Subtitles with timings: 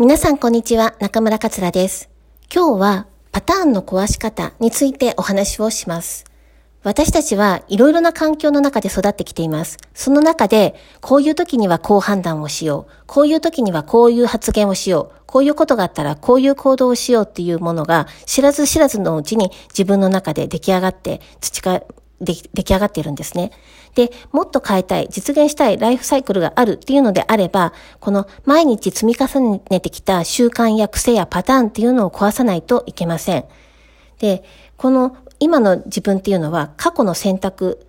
[0.00, 2.08] 皆さんこんにちは、中村桂です。
[2.50, 6.24] 今日はパターンの壊し方についてお話をします。
[6.82, 9.76] 私たちはいろいろな環境の中で育ってきています。
[9.92, 12.92] その中で、こういう時にはこう判断をしよう。
[13.06, 15.20] こういう時にはこういう発言をしよう。
[15.26, 21.84] こういうことがあったらこういう行動をしようっていうものが知らず知らずのうちに自分の中で出来上がって培
[22.20, 23.50] で出来上がっているんですね。
[23.94, 33.44] で、もっと変えたい、実現したいライフサイクルがあるっていうのであれば、この毎日積み重ねてきた習慣や癖やパターンっていうのを壊さないといけません。
[34.18, 34.44] で、
[34.76, 37.86] この今の自分っていうのは過去の選択、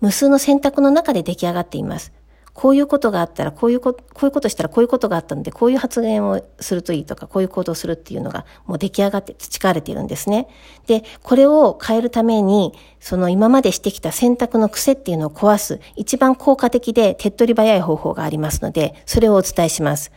[0.00, 2.12] 無数の選択の中で出来上がっています。
[2.54, 10.46] こういうことがあったら、こういうこ、こういうことしたらこういうことがあったので、こういう発言をするといいとか、こういう行動をするっていうのがもう出来上がって培われているんですね。
[10.86, 20.12] で、これを変えるために、その今までしてきた選択の癖っていうのを壊す、一番効果的で手っ取り早い方法がありますので、それをお伝えします。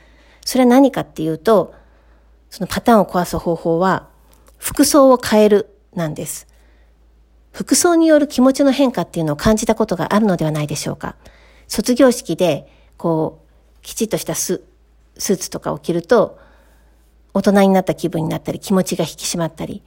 [0.46, 1.74] それは何かっていうと、
[2.52, 4.10] そのパターンを壊す方法は、
[4.58, 6.48] 服装を変えるなんです。
[7.52, 11.16] 服装による気持ちの変化っていうのを感じたことがあるのではないでしょうか。
[11.68, 14.64] 卒業式で、こう、きちっとしたス
[15.18, 16.40] スーツとかを着ると、
[17.34, 19.84] 大人になった気分になったり、気持ちが引き締まったり、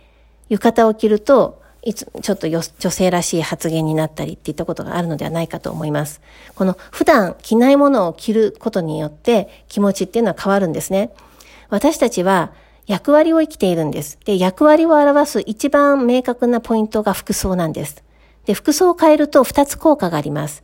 [0.49, 6.21] 浴衣を着ると、いつ、ちょっと女性らしい発言になったりっていったことがあるのではないかと思います。
[6.55, 11.11] この普段着ないものを着ることによって気持ちっていうのは変わるんですね。
[11.71, 12.53] 私たちは
[12.87, 14.19] 役割を生きているんです。
[14.27, 18.05] で、役割を表す一番明確なポイントが服装なんです。
[18.45, 20.63] で、服装を変えると二つ効果があります。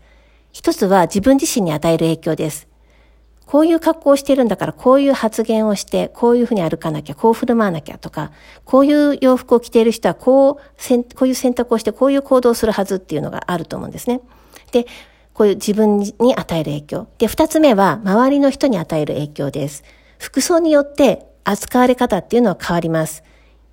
[0.56, 2.66] 一つは自分自身に与える影響です。
[3.44, 8.32] こういう格好をしてるんだから、こういう発言をして、こういうふうに歩かなきゃ、こう振る舞わなきゃとか、
[8.64, 14.22] こういう洋服を着ている人は、こう、こういう選択をして、こういう行動をするはずっていうのがあると思うんですね。
[14.72, 14.86] で、
[15.34, 17.06] こういう自分に与える影響。
[17.18, 19.84] で、二つ目は、周りの人に与える影響です。
[20.18, 23.24] 服装によって扱われ方っていうのは変わります。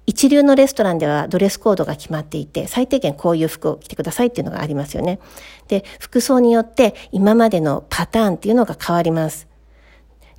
[0.05, 5.19] 一流のレストランではドレスコードが決まっていて、最低限こういう服を着てくださいっていうのがありますよね。
[5.67, 9.47] で、服装によって今までのパターンっていうのが変わります。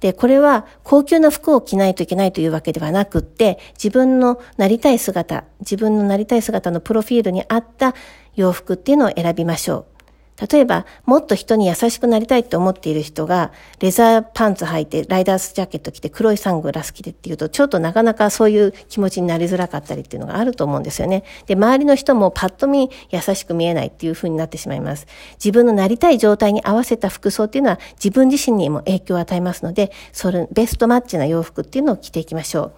[0.00, 7.94] で、これは高級な服を着ないといけないというわけではなくって、自分のなりたい姿、自分のなりたい姿のプロフィールに合った
[8.34, 9.93] 洋服っていうのを選びましょう。
[10.40, 21.22] 例えば、もっと人に優しくなりたいって思っている人が、レザーパンツ履いて、ライダースジャケット着て、黒いサングラス着てっていうと、ちょっとなかなかそういう気持ちになりづらかったりっていうのがあると思うんですよね。
[21.46, 25.06] で、周りの人もパッと見優しく見えないっていう風になってしまいます。
[25.34, 32.72] 自分のなりたい状態に合わせた服装っていうのは、自分自身にも影響を与えますので、それ、ベストマッチな洋服っていうのを着ていきましょう。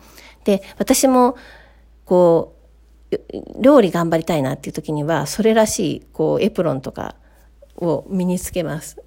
[0.45, 1.37] で、私も、
[2.05, 2.57] こう、
[3.61, 7.15] 料理頑張りたいなっていう時には、それらしい、こう、エプロンとか、
[7.77, 9.03] を身につけます。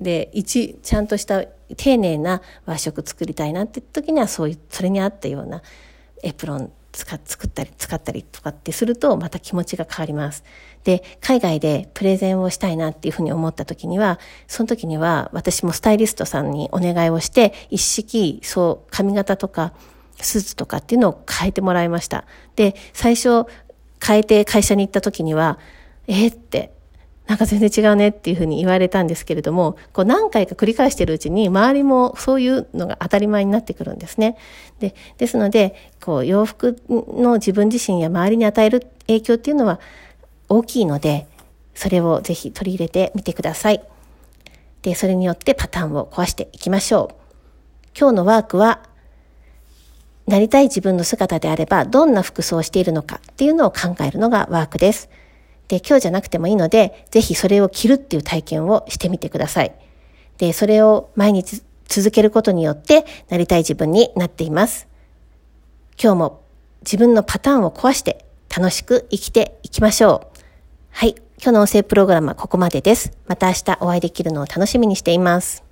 [0.00, 1.44] で、一、ちゃんとした
[1.76, 5.62] 丁寧な和食作りたいなって時にはそういう、それに合ったような
[6.22, 10.44] エプロン使作ったり、使ったりとかってするとまた気持ちが変わります。
[10.84, 19.72] で、海外でプレゼンをしたいなっていうふうに思った時には、その時には私もスタイリストさんにお願いをして、一式、そう、髪型とか、
[20.20, 22.24] スーツとかっていうのを変えてもらいました。
[22.56, 23.44] で、最初
[24.04, 25.58] 変えて会社に行った時には、
[26.08, 26.72] えー、って
[27.28, 34.38] なんか全然違うねっていうふうに言われたんですけれども、こう何回か繰り返してるうちに、周りもそういうのが当たり前になってくるんですね。
[34.80, 39.78] で、ですので、こう洋服の自分自身や周りに与える影響っていうのは
[40.48, 41.26] 大きいので、
[41.74, 43.82] それをぜひ取り入れてみてください。
[44.80, 47.14] で、それによってパターンを壊していきましょう。
[47.98, 48.80] 今日のワークは、
[50.26, 55.10] なりたい自分の姿であれば、どんな服装をしているのかっていうのを考えるのがワークです。
[55.68, 59.74] で、今日じゃなくてもいいので、ぜひそれを着るっていう体験をしてみてください。
[60.38, 64.88] で、それを毎日続けることによってなりたい自分になっています。
[66.02, 66.42] 今日も
[66.82, 68.24] 自分のパターンを壊して
[68.54, 70.38] 楽しく生きていきましょう。
[70.90, 71.16] はい。
[71.40, 73.12] 今日の音声プログラムはここまでです。
[73.26, 75.67] また明日お会いできるのを楽しみにしています。